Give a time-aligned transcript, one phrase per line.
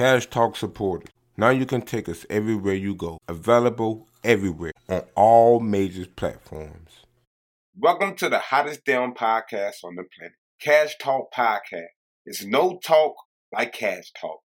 [0.00, 1.10] Cash Talk supporters.
[1.36, 3.18] Now you can take us everywhere you go.
[3.28, 7.04] Available everywhere on all major platforms.
[7.78, 11.92] Welcome to the hottest damn podcast on the planet, Cash Talk Podcast.
[12.24, 13.12] It's no talk
[13.52, 14.40] like cash talk.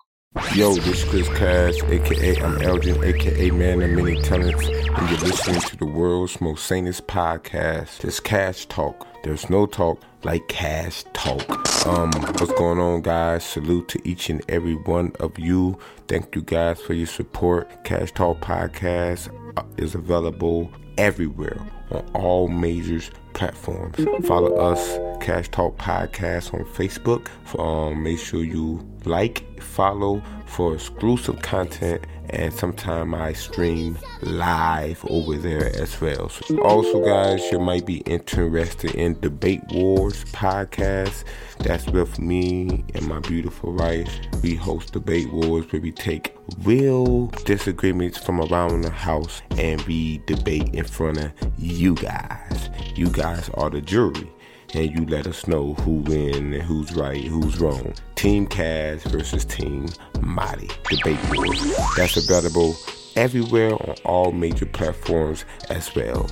[0.54, 5.20] Yo, this is Chris Cash, aka I'm Elgin, aka Man of Many Talents, and you're
[5.20, 8.04] listening to the world's most sanest podcast.
[8.04, 9.08] It's Cash Talk.
[9.26, 11.50] There's no talk like Cash Talk.
[11.88, 13.44] Um, what's going on, guys?
[13.44, 15.80] Salute to each and every one of you.
[16.08, 17.84] Thank you guys for your support.
[17.84, 21.59] Cash Talk Podcast uh, is available everywhere
[21.90, 23.02] on all major
[23.34, 23.98] platforms.
[24.27, 27.27] Follow us, Cash Talk Podcast, on Facebook.
[27.60, 35.38] Um, make sure you like, follow for exclusive content, and sometime I stream live over
[35.38, 36.29] there as well.
[36.29, 41.23] So also, guys, you might be interested in Debate Wars podcast.
[41.59, 44.09] That's with me and my beautiful wife.
[44.43, 50.20] We host Debate Wars where we take real disagreements from around the house and we
[50.27, 52.70] debate in front of you guys.
[52.95, 54.32] You guys are the jury
[54.74, 57.94] and you let us know who win and who's right, who's wrong.
[58.16, 59.88] Team Cash versus Team
[60.22, 60.70] Marty.
[60.90, 61.77] Debate Wars.
[61.96, 62.76] That's available
[63.16, 66.24] everywhere on all major platforms as well.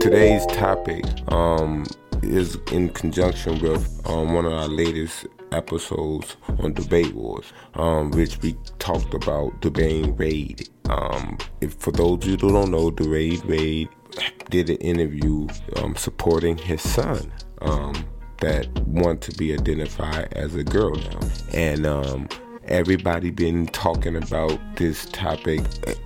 [0.00, 1.86] Today's topic um,
[2.22, 8.40] is in conjunction with um, one of our latest episodes on Debate Wars, um, which
[8.40, 10.68] we talked about Dwyane Wade.
[10.88, 13.88] Um, if, for those of you who don't know, Dwyane Wade
[14.48, 18.04] did an interview um, supporting his son um,
[18.40, 21.20] that want to be identified as a girl now,
[21.52, 22.28] and um,
[22.64, 25.60] everybody been talking about this topic.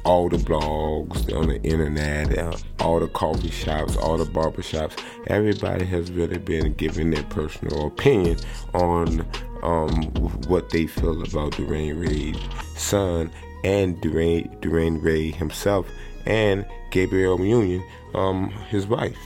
[0.04, 4.96] All the blogs on the internet, uh, all the coffee shops, all the barber shops.
[5.28, 8.38] Everybody has really been giving their personal opinion
[8.72, 9.26] on
[9.62, 10.02] um,
[10.48, 12.40] what they feel about Dwyane Wade's
[12.76, 13.30] son
[13.64, 15.86] and Dwyane, Dwyane Wade himself
[16.26, 19.16] and Gabrielle Union, um, his wife,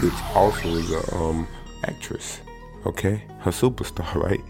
[0.00, 1.48] which also is a um,
[1.86, 2.40] actress,
[2.84, 3.22] okay?
[3.40, 4.42] Her superstar, right?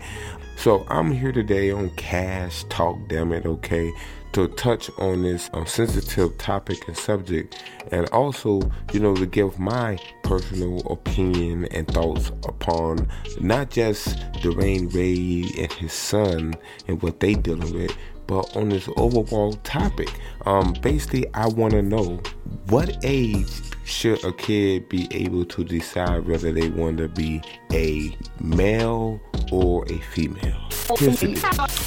[0.57, 3.93] So I'm here today on Cash Talk, damn it, okay?
[4.33, 9.59] To touch on this um, sensitive topic and subject, and also, you know, to give
[9.59, 13.09] my personal opinion and thoughts upon
[13.41, 16.55] not just Dwyane Wade and his son
[16.89, 17.97] and what they dealing with,
[18.27, 20.11] but on this overall topic.
[20.45, 22.21] Um, basically, I want to know
[22.69, 27.41] what age should a kid be able to decide whether they want to be
[27.73, 29.21] a male
[29.53, 30.61] or a female?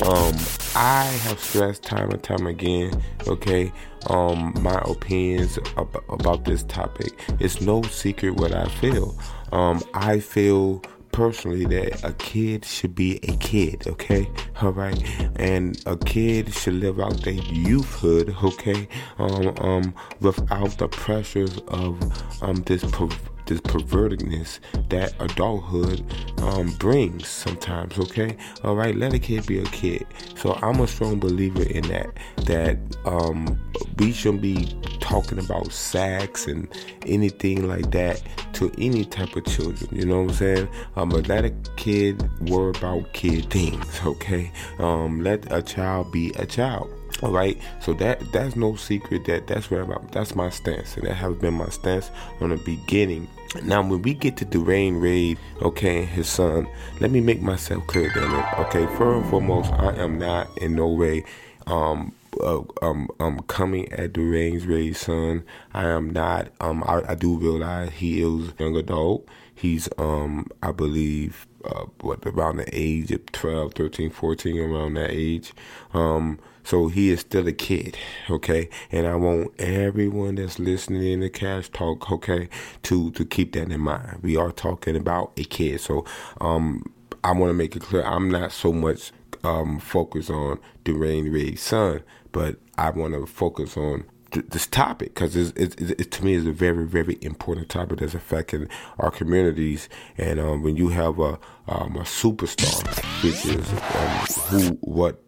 [0.06, 0.36] Um,
[0.76, 3.72] I have stressed time and time again, okay,
[4.08, 7.20] um, my opinions ab- about this topic.
[7.40, 9.18] It's no secret what I feel.
[9.52, 14.30] Um, I feel personally that a kid should be a kid, okay?
[14.62, 15.02] All right,
[15.38, 18.88] and a kid should live out their youthhood, okay?
[19.18, 22.00] Um, um, without the pressures of
[22.44, 22.84] um this.
[22.92, 23.10] Per-
[23.50, 24.60] this pervertedness
[24.90, 26.06] that adulthood
[26.42, 27.98] um, brings sometimes.
[27.98, 28.96] Okay, all right.
[28.96, 30.06] Let a kid be a kid.
[30.36, 32.16] So I'm a strong believer in that.
[32.46, 33.60] That um,
[33.98, 36.68] we shouldn't be talking about sex and
[37.08, 38.22] anything like that
[38.60, 39.90] to any type of children.
[39.92, 40.70] You know what I'm saying?
[40.96, 44.00] Um, but let a kid worry about kid things.
[44.06, 44.52] Okay.
[44.80, 46.90] Um, let a child be a child.
[47.22, 51.06] All right, so that that's no secret that that's where I'm, that's my stance, and
[51.06, 53.28] that has been my stance from the beginning.
[53.64, 56.68] Now, when we get to Dwayne Wade, okay, his son,
[57.02, 58.60] let me make myself clear, it.
[58.60, 61.26] Okay, first and foremost, I am not in no way
[61.68, 65.44] um uh, um, um, coming at the Wade's son.
[65.74, 66.50] I am not.
[66.60, 69.28] Um, I, I do realize he is a young adult.
[69.54, 75.12] He's, um, I believe, uh, what around the age of 12, 13, 14, around that
[75.12, 75.54] age.
[75.94, 77.98] Um, so he is still a kid,
[78.30, 78.70] okay?
[78.92, 82.48] And I want everyone that's listening in the cash talk, okay,
[82.84, 84.20] to to keep that in mind.
[84.22, 86.06] We are talking about a kid, so
[86.40, 86.84] um,
[87.24, 88.04] I want to make it clear.
[88.04, 89.12] I'm not so much
[89.44, 95.36] um, focused on Dwyane Wade's son, but I want to focus on this topic because
[95.36, 98.68] it, it, it, to me is a very very important topic that's affecting
[99.00, 99.90] our communities.
[100.18, 101.40] And um, when you have a
[101.70, 102.84] um, a superstar
[103.24, 105.20] which is um, who what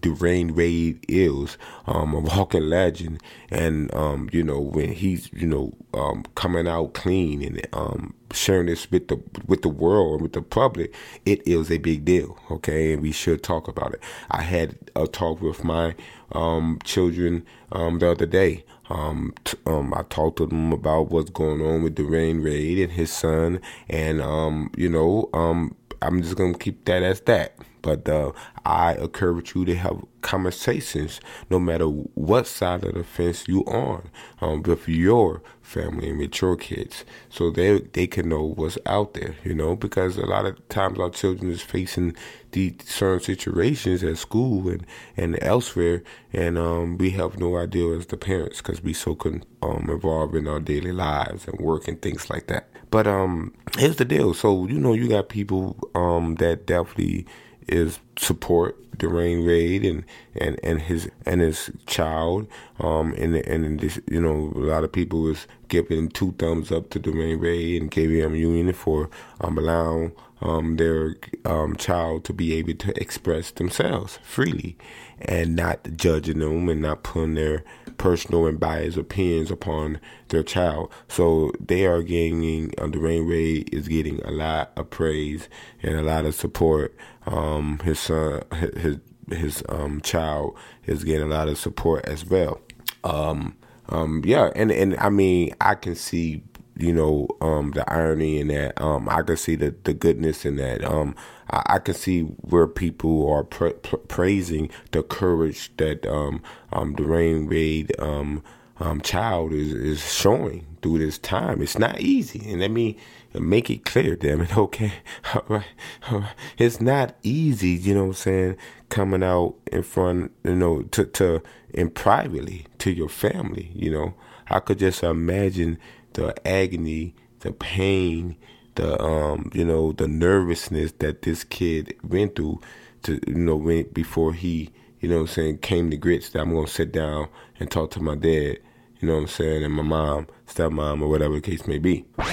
[0.00, 3.22] Dwyane Wade is um, a walking legend.
[3.50, 8.66] And um, you know when he's you know um, coming out clean and um, sharing
[8.66, 12.38] this with the with the world and with the public it is a big deal
[12.50, 12.92] okay?
[12.92, 14.00] And we should talk about it.
[14.30, 15.94] I had a talk with my
[16.32, 18.64] um, children um, the other day.
[18.90, 22.92] Um, t- um, I talked to them about what's going on with Dwyane Wade and
[22.92, 27.54] his son, and um, you know, um, I'm just gonna keep that as that.
[27.80, 28.32] But uh,
[28.66, 34.10] I encourage you to have conversations, no matter what side of the fence you on,
[34.40, 39.14] um, with your family and with your kids, so they they can know what's out
[39.14, 39.36] there.
[39.44, 42.16] You know, because a lot of times our children is facing
[42.52, 44.84] these certain situations at school and
[45.16, 46.02] and elsewhere,
[46.32, 50.34] and um, we have no idea as the parents because we so con- um, involved
[50.34, 52.68] in our daily lives and work and things like that.
[52.90, 54.34] But um, here's the deal.
[54.34, 57.26] So you know, you got people um that definitely
[57.68, 60.04] is support Dwyane Wade and,
[60.34, 62.48] and, and his and his child.
[62.80, 66.90] Um, and and this, you know, a lot of people was giving two thumbs up
[66.90, 69.08] to Dwyane Wade and KBM Union for
[69.40, 74.76] um, allowing um, their um, child to be able to express themselves freely
[75.20, 77.64] and not judging them and not putting their
[77.98, 80.92] personal and biased opinions upon their child.
[81.08, 85.48] So they are getting, uh, Dwyane Wade is getting a lot of praise
[85.82, 86.96] and a lot of support.
[87.26, 88.42] Um, his son,
[88.76, 88.98] his
[89.30, 90.56] his um, child
[90.86, 92.60] is getting a lot of support as well.
[93.04, 93.56] Um,
[93.90, 96.42] um, yeah, and and I mean, I can see
[96.78, 98.80] you know um, the irony in that.
[98.80, 100.84] Um, I can see the the goodness in that.
[100.84, 101.16] Um,
[101.50, 106.42] I, I can see where people are pra- pra- praising the courage that um,
[106.72, 108.42] um, Dwyane Wade um,
[108.80, 111.62] um, child is is showing through this time.
[111.62, 112.96] It's not easy, and let me
[113.34, 114.56] make it clear, damn it.
[114.58, 114.92] Okay,
[115.34, 115.66] all right,
[116.10, 116.34] all right.
[116.58, 117.70] It's not easy.
[117.70, 118.56] You know what I'm saying?
[118.88, 121.42] Coming out in front, you know, to to
[121.74, 123.70] and privately to your family.
[123.74, 124.14] You know,
[124.48, 125.78] I could just imagine
[126.14, 128.36] the agony, the pain,
[128.74, 132.60] the um, you know, the nervousness that this kid went through
[133.02, 134.70] to you know when before he,
[135.00, 137.28] you know, I'm saying came to grits that I'm gonna sit down
[137.58, 138.58] and talk to my dad.
[139.00, 142.04] You know what I'm saying, and my mom, stepmom, or whatever the case may be.
[142.18, 142.26] Um,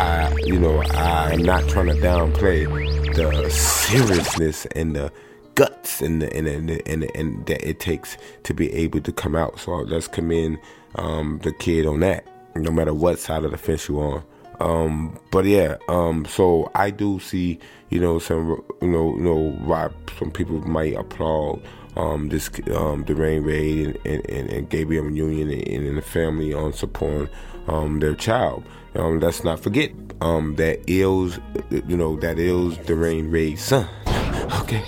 [0.00, 2.66] I, you know, I'm not trying to downplay
[3.14, 5.12] the seriousness and the
[5.54, 9.36] guts and the, and and and, and that it takes to be able to come
[9.36, 9.58] out.
[9.60, 10.58] So let's commend
[10.96, 12.26] um, the kid on that,
[12.62, 14.24] no matter what side of the fence you're on.
[14.58, 17.58] Um, but yeah, um, so I do see,
[17.90, 21.62] you know, some, you know, you know, why some people might applaud
[21.96, 26.72] um, this um, Dwyane Wade and, and, and Gabrielle Union and, and the family on
[26.72, 27.28] supporting
[27.68, 28.64] um, their child.
[28.94, 29.90] Um, let's not forget
[30.22, 31.38] um, that Ills,
[31.70, 33.86] you know, that Ills Dwyane Wade's son.
[34.62, 34.82] okay,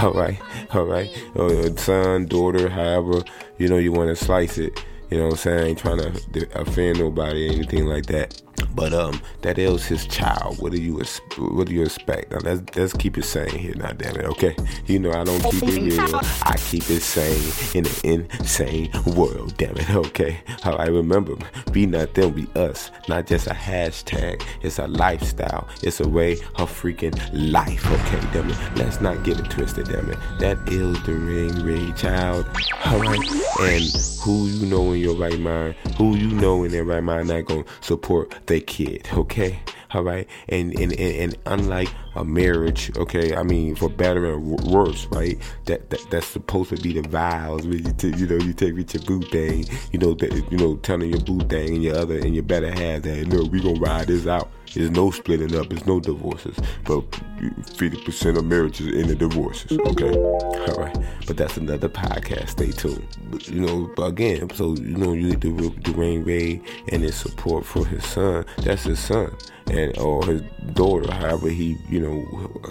[0.00, 0.38] all right,
[0.74, 3.22] all right, uh, son, daughter, however
[3.58, 4.84] you know you want to slice it.
[5.10, 5.60] You know what I'm saying?
[5.60, 8.40] I ain't trying to offend nobody or anything like that.
[8.74, 10.60] But um, that is his child.
[10.60, 11.00] What do you
[11.38, 12.32] what do you expect?
[12.32, 13.74] Now let's let's keep it sane here.
[13.76, 14.56] Now, damn it, okay?
[14.86, 16.20] You know I don't keep it real.
[16.42, 19.56] I keep it sane in an insane world.
[19.56, 20.40] Damn it, okay?
[20.64, 21.36] All right, remember,
[21.72, 22.90] be not them, be us.
[23.08, 24.42] Not just a hashtag.
[24.62, 25.68] It's a lifestyle.
[25.82, 27.86] It's a way of freaking life.
[27.86, 28.58] Okay, damn it.
[28.76, 29.86] Let's not get it twisted.
[29.86, 30.18] Damn it.
[30.40, 32.46] That is the ring ray child.
[32.86, 33.20] All right,
[33.60, 33.84] and
[34.22, 37.44] who you know in your right mind, who you know in their right mind, not
[37.46, 39.60] gonna support they kid, okay?
[39.92, 44.60] All right, and and, and and unlike a marriage, okay, I mean for better and
[44.64, 45.38] worse, right?
[45.66, 48.74] That, that that's supposed to be the vows when you t- you know you take
[48.74, 51.96] with your boo thing, you know that you know telling your boo thing and your
[51.96, 54.50] other and your better half that look we gonna ride this out.
[54.74, 55.68] There's no splitting up.
[55.68, 56.56] There's no divorces.
[56.84, 59.78] But 50% of marriages end in divorces.
[59.78, 60.12] Okay.
[60.12, 60.96] All right.
[61.26, 62.50] But that's another podcast.
[62.50, 63.06] Stay tuned.
[63.30, 67.64] But, you know, again, so, you know, you need the Dwyane Wade and his support
[67.64, 68.44] for his son.
[68.58, 69.36] That's his son.
[69.70, 72.03] And or his daughter, however he, you know,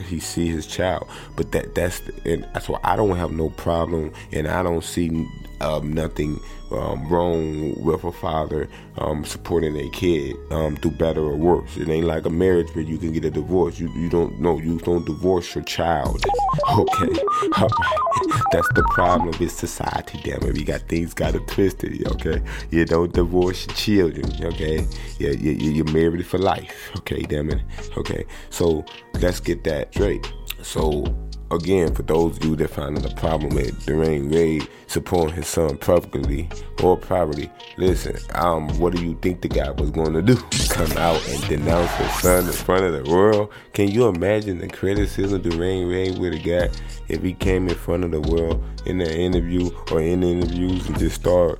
[0.05, 1.07] he see his child.
[1.35, 5.27] But that that's and that's why I don't have no problem, and I don't see
[5.61, 6.39] um, nothing
[6.73, 11.77] um, wrong with a father um, supporting a kid um, do better or worse.
[11.77, 13.79] It ain't like a marriage where you can get a divorce.
[13.79, 16.23] You you don't know you don't divorce your child.
[16.73, 17.19] Okay,
[17.57, 18.43] all right.
[18.51, 20.19] That's the problem with society.
[20.23, 22.07] Damn it, we got things got it twisted.
[22.07, 24.31] Okay, you don't divorce your children.
[24.45, 24.87] Okay,
[25.19, 26.91] yeah, you, you're married for life.
[26.97, 27.61] Okay, damn it.
[27.97, 28.85] Okay, so
[29.19, 30.31] let's get that straight.
[30.61, 31.03] So
[31.51, 35.77] again, for those of you that find a problem with Dwyane Wade supporting his son
[35.77, 36.49] publicly
[36.81, 40.35] or privately, listen, um, what do you think the guy was going to do?
[40.69, 43.51] Come out and denounce his son in front of the world?
[43.73, 48.03] Can you imagine the criticism Dwyane Wade would have got if he came in front
[48.03, 51.59] of the world in an interview or in interviews and just start,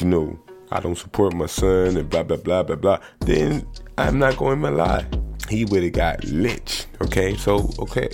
[0.00, 0.38] you know,
[0.70, 2.98] I don't support my son and blah blah blah blah blah.
[3.20, 3.66] Then
[3.98, 5.06] I'm not going to lie
[5.52, 6.86] he would have got lynched.
[7.00, 8.08] Okay, so okay,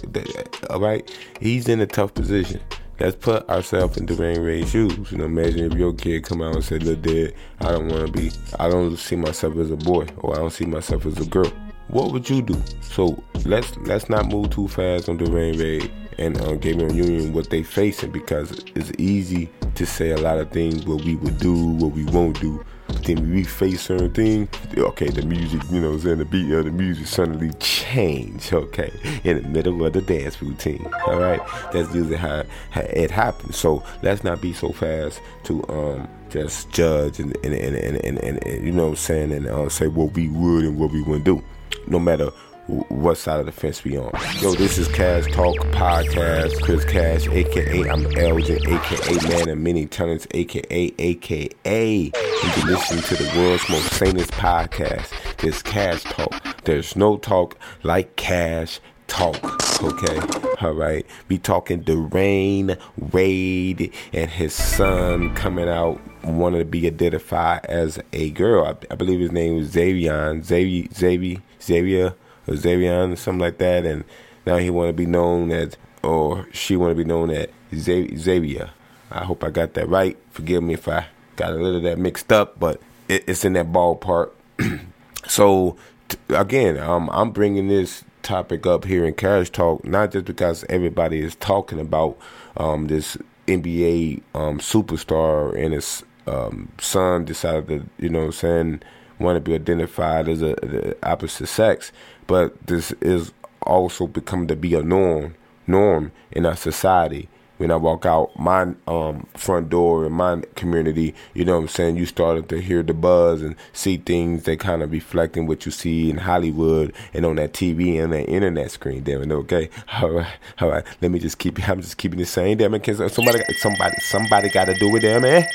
[0.71, 1.09] all right,
[1.40, 2.61] he's in a tough position.
[3.00, 5.12] Let's put ourselves in Dwyane Wade's shoes.
[5.12, 8.07] You know, imagine if your kid come out and said, "Look, Dad, I don't want
[8.07, 8.33] to be.
[8.59, 11.52] I don't see myself as a boy, or I don't see myself as a girl."
[11.88, 12.62] what would you do?
[12.80, 17.50] So let's let's not move too fast on Dwyane Wade and uh, Gabrielle Union what
[17.50, 21.54] they facing because it's easy to say a lot of things what we would do,
[21.54, 22.62] what we won't do.
[23.04, 26.71] Then we face certain things, okay, the music, you know, saying the beat of the
[26.71, 28.92] music suddenly change, okay,
[29.25, 30.87] in the middle of the dance routine.
[31.07, 31.40] All right,
[31.73, 33.57] that's usually how, how it happens.
[33.57, 38.18] So let's not be so fast to um just judge and and and and, and,
[38.18, 40.90] and, and you know what I'm saying and uh, say what we would and what
[40.90, 41.42] we wouldn't do,
[41.87, 42.30] no matter
[42.69, 44.13] what side of the fence we on.
[44.41, 46.61] Yo, this is Cash Talk Podcast.
[46.63, 52.03] Chris Cash, aka I'm Elgin, aka Man of Many Talents, aka aka.
[52.05, 55.11] You can listen to the world's most sanest podcast.
[55.39, 56.63] This Cash Talk.
[56.65, 59.43] There's no talk like Cash Talk.
[59.83, 60.21] Okay,
[60.61, 61.07] all right.
[61.29, 62.79] We talking Dwyane
[63.13, 68.67] Wade and his son coming out wanted to be identified as a girl.
[68.67, 72.15] I, I believe his name was Xavier, Xavier, Xavier, Xavier
[72.49, 74.05] or Xavier, something like that, and
[74.47, 78.71] now he want to be known as, or she want to be known as Xavier.
[79.11, 80.17] I hope I got that right.
[80.31, 83.73] Forgive me if I got a little that mixed up, but it, it's in that
[83.73, 84.31] ballpark.
[85.26, 85.76] so
[86.09, 90.64] t- again, um, I'm bringing this topic up here in Cash Talk, not just because
[90.69, 92.19] everybody is talking about
[92.57, 98.83] um, this NBA um, superstar and his um, son decided to, you know, saying
[99.19, 101.90] want to be identified as a, the opposite sex,
[102.28, 103.32] but this is
[103.62, 105.35] also become to be a norm
[105.66, 107.28] norm in our society.
[107.58, 111.68] When I walk out my um, front door in my community, you know what I'm
[111.68, 115.66] saying, you started to hear the buzz and see things that kind of reflecting what
[115.66, 119.02] you see in Hollywood and on that TV and that internet screen.
[119.02, 119.70] Damn it, okay,
[120.00, 120.85] all right, all right.
[121.02, 121.68] Let me just keep.
[121.68, 122.58] I'm just keeping the same.
[122.58, 125.44] Damn it, somebody, somebody, somebody got to do it, damn man.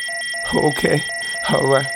[0.53, 1.01] Okay,
[1.51, 1.87] all right,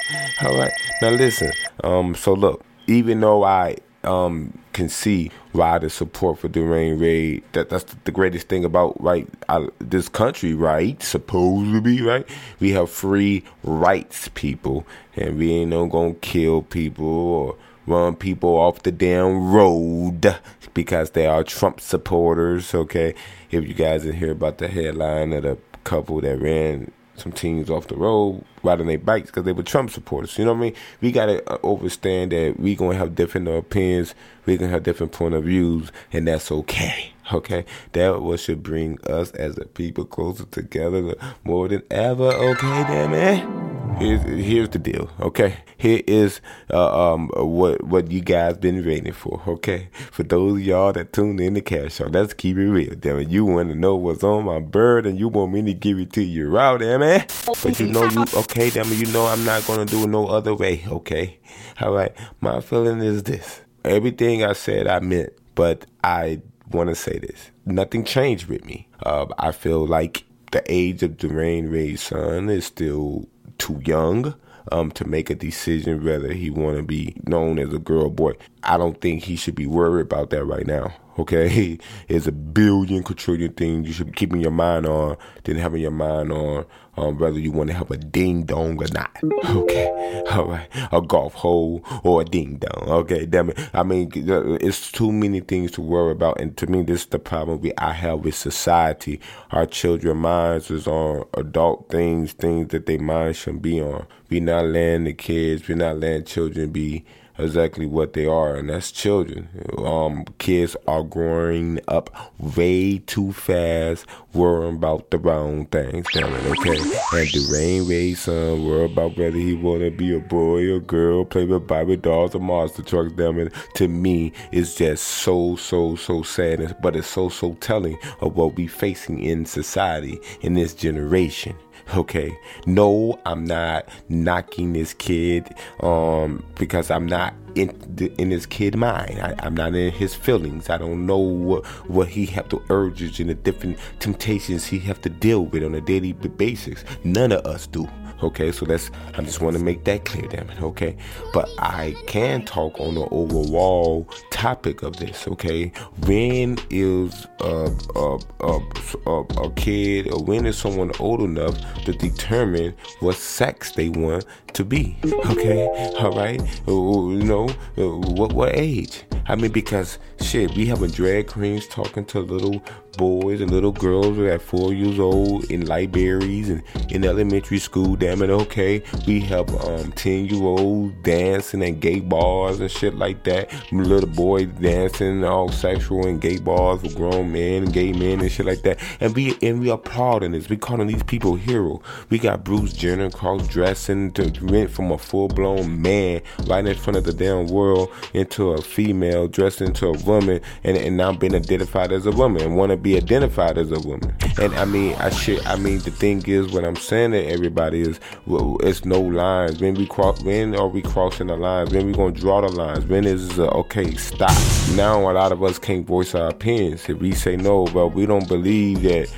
[0.42, 0.72] all right.
[1.02, 1.52] Now listen.
[1.84, 3.76] Um, so look, even though I
[4.08, 9.02] um, can see why the support for Dwyane Wade that that's the greatest thing about
[9.02, 12.28] right I, this country right supposed to be right?
[12.60, 14.86] We have free rights people
[15.16, 20.40] and we ain't no gonna kill people or run people off the damn road
[20.74, 23.14] because they are Trump supporters okay?
[23.52, 27.70] If you guys didn't hear about the headline of the couple that ran some teams
[27.70, 30.38] off the road riding their bikes because they were Trump supporters.
[30.38, 30.76] You know what I mean?
[31.02, 35.34] We gotta uh, understand that we gonna have different opinions, we gonna have different point
[35.34, 37.14] of views, and that's okay.
[37.34, 42.32] Okay, that what should bring us as a people closer together more than ever.
[42.32, 43.87] Okay, damn man.
[44.00, 45.10] Here's here's the deal.
[45.20, 46.40] Okay, here is
[46.72, 49.42] uh, um what what you guys been waiting for.
[49.48, 52.94] Okay, for those of y'all that tuned in the cash show, let's keep it real.
[52.94, 55.74] Damn it, you want to know what's on my bird, and you want me to
[55.74, 57.26] give it to you right, damn man.
[57.64, 60.28] But you know you okay, damn it, you know I'm not gonna do it no
[60.28, 60.84] other way.
[60.88, 61.40] Okay,
[61.82, 62.14] all right.
[62.40, 67.50] My feeling is this: everything I said, I meant, but I want to say this.
[67.66, 68.90] Nothing changed with me.
[69.02, 73.28] Uh, I feel like the age of Dwyane Wade's son is still
[73.58, 74.36] too young
[74.72, 78.12] um, to make a decision whether he want to be known as a girl or
[78.12, 78.34] boy.
[78.64, 80.94] I don't think he should be worried about that right now.
[81.20, 85.82] Okay, it's a billion quadrillion things you should be keeping your mind on than having
[85.82, 86.66] your mind on
[86.98, 89.16] um, whether you want to have a ding dong or not.
[89.58, 92.90] Okay, all right, a golf hole or a ding dong.
[92.90, 93.70] Okay, damn it.
[93.74, 97.20] I mean, it's too many things to worry about, and to me, this is the
[97.20, 99.20] problem we I have with society.
[99.52, 104.06] Our children minds is on adult things, things that their minds shouldn't be on.
[104.30, 107.06] We not letting the kids, we not letting children be
[107.38, 109.50] exactly what they are, and that's children.
[109.78, 116.46] Um, kids are growing up way too fast, worrying about the wrong things, damn it,
[116.58, 116.80] okay?
[116.80, 121.26] And Dwyane Wade's son worry about whether he want to be a boy or girl,
[121.26, 123.54] play with Barbie dolls or monster trucks, damn it.
[123.76, 128.56] To me, it's just so, so, so sad, but it's so, so telling of what
[128.56, 131.56] we facing in society in this generation.
[131.96, 132.38] Okay.
[132.66, 138.76] No, I'm not knocking this kid um, because I'm not in the, in his kid
[138.76, 139.20] mind.
[139.20, 140.70] I, am not in his feelings.
[140.70, 145.02] I don't know what, what he have to urges and the different temptations he have
[145.02, 146.84] to deal with on a daily basis.
[147.04, 147.88] None of us do.
[148.24, 150.62] Okay, so that's I just want to make that clear, damn it.
[150.62, 150.98] Okay,
[151.34, 155.28] but I can talk on the overall topic of this.
[155.28, 155.72] Okay,
[156.06, 158.60] when is a a, a,
[159.06, 161.56] a, a kid or when is someone old enough
[161.86, 164.98] to determine what sex they want to be?
[165.06, 165.68] Okay,
[166.00, 169.04] all right, uh, uh, you know uh, what what age?
[169.28, 172.64] I mean, because shit, we having drag queens talking to little
[172.98, 177.96] boys and little girls at four years old in libraries and in elementary school.
[177.96, 178.84] Damn it, okay.
[179.06, 183.54] We have um ten year olds dancing at gay bars and shit like that.
[183.72, 188.32] Little boys dancing all sexual in gay bars with grown men and gay men and
[188.32, 188.80] shit like that.
[189.00, 190.50] And we and we applauding this.
[190.50, 191.82] We calling these people hero.
[192.10, 196.76] We got Bruce Jenner cross dressing to rent from a full blown man right in
[196.76, 201.14] front of the damn world into a female dressed into a woman and, and now
[201.14, 204.16] being identified as a woman want to be identified as a woman.
[204.40, 205.46] And I mean, I should.
[205.46, 209.60] I mean, the thing is, what I'm saying to everybody is, well, it's no lines.
[209.60, 211.74] When we cross, when are we crossing the lines?
[211.74, 212.86] When we gonna draw the lines?
[212.86, 213.96] When is uh, okay?
[213.96, 214.32] Stop.
[214.76, 216.88] Now a lot of us can't voice our opinions.
[216.88, 219.12] If we say no, but we don't believe that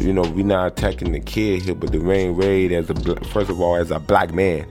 [0.00, 2.94] you know, we're not attacking the kid here, but Dwyane Wade as a
[3.26, 4.66] first of all as a black man,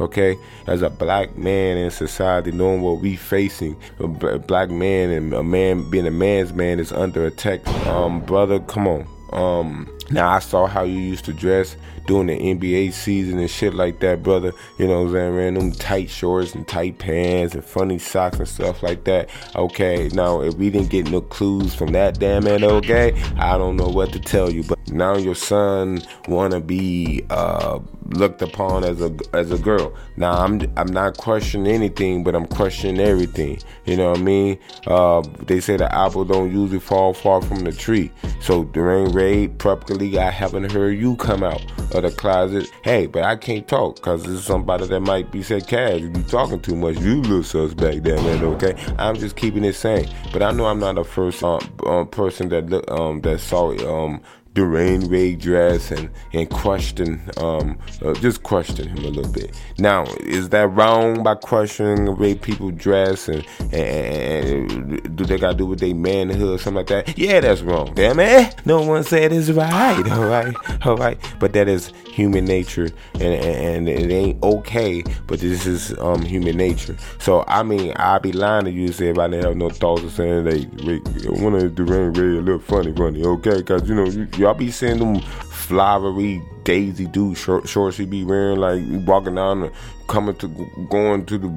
[0.00, 5.32] okay, as a black man in society, knowing what we facing, a black man and
[5.32, 7.66] a man being a man's man is under attack.
[7.86, 9.06] Um, brother, come on.
[9.32, 11.76] Um, now I saw how you used to dress
[12.10, 14.52] during the NBA season and shit like that, brother.
[14.78, 15.34] You know what I'm saying?
[15.34, 19.30] Wearing them tight shorts and tight pants and funny socks and stuff like that.
[19.54, 23.76] Okay, now if we didn't get no clues from that damn it, okay, I don't
[23.76, 24.64] know what to tell you.
[24.64, 27.78] But now your son wanna be uh
[28.14, 29.94] looked upon as a as a girl.
[30.16, 33.60] Now I'm I'm not questioning anything, but I'm questioning everything.
[33.84, 34.58] You know what I mean?
[34.86, 38.10] Uh, they say the apple don't usually fall far from the tree.
[38.40, 41.62] So Dwyane Wade, probably I haven't heard you come out
[42.04, 42.70] of the closet.
[42.82, 46.12] Hey, but I can't talk because this is somebody that might be said, Cash, you
[46.24, 46.98] talking too much.
[46.98, 48.42] You little suspect, damn it.
[48.42, 50.08] Okay, I'm just keeping it sane.
[50.32, 54.20] But I know I'm not the first um, um, person that um that saw um
[54.60, 59.58] Dwyane Wade dress and and questioning um uh, just question him a little bit.
[59.78, 65.38] Now, is that wrong by questioning the way people dress and, and, and do they
[65.38, 67.18] got to do with their manhood or something like that?
[67.18, 67.94] Yeah, that's wrong.
[67.94, 68.54] Damn it!
[68.66, 70.10] No one said it's right.
[70.10, 71.18] All right, all right.
[71.38, 75.02] But that is human nature, and, and, and it ain't okay.
[75.26, 76.96] But this is um human nature.
[77.18, 80.12] So I mean, I'd be lying to you if I didn't have no thoughts of
[80.12, 81.00] saying they, they
[81.30, 83.24] want to Dwyane Wade a little funny, funny.
[83.24, 88.04] Okay, because you know you, y'all be seeing them flowery Daisy dude short, shorts he
[88.04, 89.72] be wearing, like walking down, the,
[90.06, 90.48] coming to
[90.90, 91.48] going to the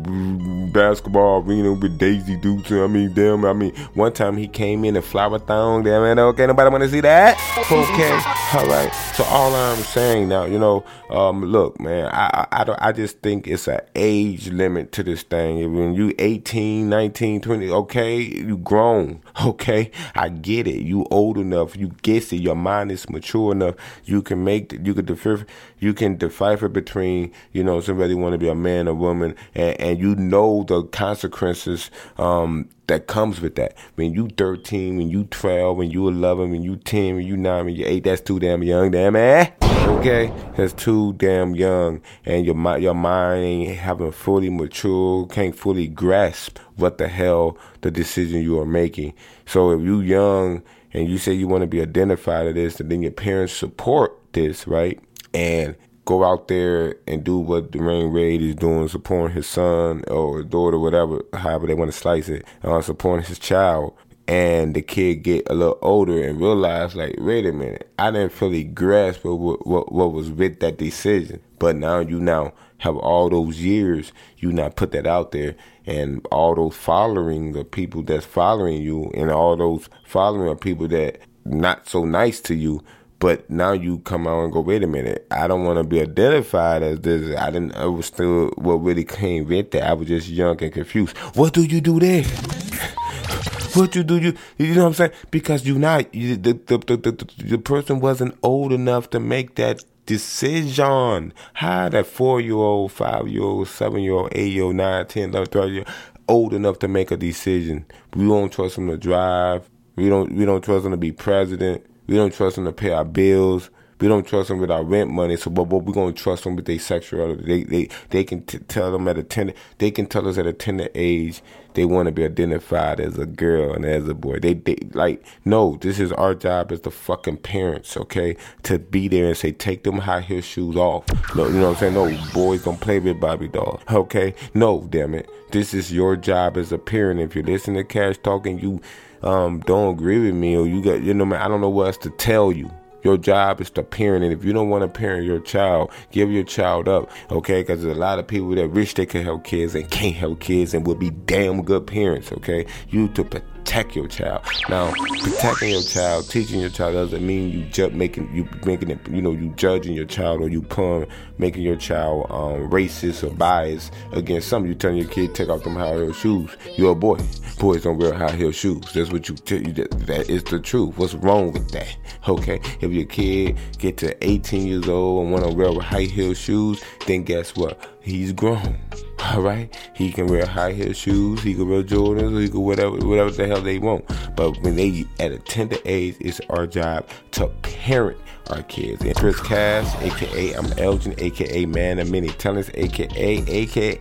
[0.71, 2.71] basketball arena with Daisy Dukes.
[2.71, 3.45] I mean, damn.
[3.45, 5.83] I mean, one time he came in a flower thong.
[5.83, 7.37] Damn man, okay, nobody want to see that.
[7.71, 8.93] Okay, all right.
[9.15, 13.19] So all I'm saying now, you know, um, look, man, I I, I, I just
[13.19, 15.75] think it's an age limit to this thing.
[15.75, 19.21] When you 18, 19, 20, okay, you grown.
[19.43, 20.83] Okay, I get it.
[20.83, 21.75] You old enough.
[21.75, 22.37] You get it.
[22.37, 23.75] Your mind is mature enough.
[24.05, 25.45] You can make you you could
[25.79, 29.79] you can decipher between, you know, somebody want to be a man or woman, and,
[29.79, 33.75] and you know the consequences um, that comes with that.
[33.95, 37.65] When you 13, when you 12, when you 11, when you 10, when you 9,
[37.65, 39.51] when you 8, that's too damn young, damn eh?
[39.85, 45.87] Okay, that's too damn young, and your your mind ain't having fully mature, can't fully
[45.87, 49.13] grasp what the hell the decision you are making.
[49.45, 50.63] So if you young
[50.93, 54.17] and you say you want to be identified as this, and then your parents support
[54.33, 54.99] this, right?
[55.33, 55.75] And
[56.05, 60.77] go out there and do what Dwyane Wade is doing, supporting his son or daughter,
[60.77, 63.95] whatever, however they want to slice it, uh, supporting his child.
[64.25, 68.31] And the kid get a little older and realize, like, wait a minute, I didn't
[68.31, 71.41] fully grasp what, what, what was with that decision.
[71.59, 75.55] But now you now have all those years, you not put that out there,
[75.85, 80.87] and all those following the people that's following you, and all those following are people
[80.89, 82.83] that not so nice to you
[83.23, 86.01] but now you come out and go, wait a minute, I don't want to be
[86.01, 87.33] identified as this.
[87.37, 88.03] I didn't.
[88.03, 89.83] Still what really came with that.
[89.83, 91.17] I was just young and confused.
[91.33, 92.23] What do you do there?
[93.75, 94.19] what do you do?
[94.19, 95.11] You you know what I'm saying?
[95.31, 99.55] Because you not you, the, the, the the the person wasn't old enough to make
[99.55, 101.33] that decision.
[101.53, 105.05] How that four year old, five year old, seven year old, eight year old, nine,
[105.07, 105.85] ten, eleven, twelve year
[106.27, 107.85] old enough to make a decision.
[108.15, 109.69] We don't trust them to drive.
[109.95, 111.85] We don't we don't trust them to be president.
[112.07, 113.69] We don't trust them to pay our bills.
[113.99, 115.37] We don't trust them with our rent money.
[115.37, 117.43] So, but, but we're gonna trust them with their sexuality.
[117.45, 119.53] They they they can t- tell them at a tender.
[119.77, 121.41] They can tell us at a tender age
[121.75, 124.39] they want to be identified as a girl and as a boy.
[124.39, 125.77] They they like no.
[125.81, 127.95] This is our job as the fucking parents.
[127.97, 131.05] Okay, to be there and say take them high heel shoes off.
[131.35, 131.93] No, you know what I'm saying?
[131.93, 133.81] No, boys don't play with Barbie dolls.
[133.91, 135.29] Okay, no, damn it.
[135.51, 137.19] This is your job as a parent.
[137.19, 138.81] If you're listening to Cash talking, you
[139.21, 141.87] um, don't agree with me or you got you know man, I don't know what
[141.87, 142.71] else to tell you.
[143.03, 146.31] Your job is to parent, and if you don't want to parent your child, give
[146.31, 147.61] your child up, okay?
[147.61, 150.39] Because there's a lot of people that wish they could help kids and can't help
[150.39, 152.65] kids and will be damn good parents, okay?
[152.89, 153.23] You to
[153.63, 154.43] protect your child.
[154.67, 158.99] Now, protecting your child, teaching your child doesn't mean you ju- making you making it,
[159.07, 163.33] you know, you judging your child or you pun, making your child um, racist or
[163.33, 164.69] biased against something.
[164.69, 166.55] You telling your kid take off them high heel shoes.
[166.75, 167.19] You're a boy.
[167.57, 168.91] Boys don't wear high heel shoes.
[168.93, 169.71] That's what you tell you.
[169.73, 170.97] That, that is the truth.
[170.97, 171.95] What's wrong with that?
[172.27, 176.33] Okay, if your kid get to 18 years old and want to wear high heel
[176.33, 177.92] shoes, then guess what?
[178.03, 178.79] He's grown.
[179.19, 182.97] All right, he can wear high heel shoes, he can wear Jordans, he can whatever,
[182.97, 184.05] whatever the hell they want.
[184.35, 188.17] But when they at a tender age, it's our job to parent
[188.49, 189.01] our kids.
[189.03, 193.97] And Chris Cash, aka I'm Elgin, aka Man of Many Talents, aka aka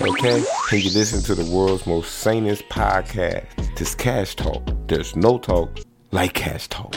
[0.00, 0.44] okay.
[0.72, 3.46] And you listen to the world's most sanest podcast.
[3.76, 4.62] This Cash Talk.
[4.88, 5.78] There's no talk
[6.10, 6.96] like Cash Talk.